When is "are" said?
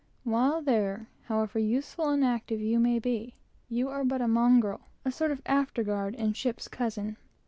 3.89-4.03